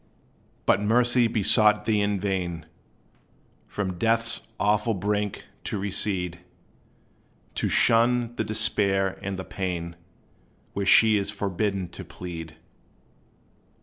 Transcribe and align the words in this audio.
But 0.65 0.81
Mercy 0.81 1.27
besought 1.27 1.85
thee 1.85 2.01
in 2.01 2.19
vain, 2.19 2.65
From 3.67 3.99
death's 3.99 4.47
awful 4.59 4.95
brink 4.95 5.45
to 5.65 5.77
recede; 5.77 6.39
To 7.53 7.69
shun 7.69 8.35
the 8.35 8.43
despair 8.43 9.19
and 9.21 9.37
the 9.37 9.45
pain 9.45 9.95
Where 10.73 10.87
she 10.87 11.17
is 11.17 11.29
forbidden 11.29 11.87
to 11.89 12.03
plead. 12.03 12.55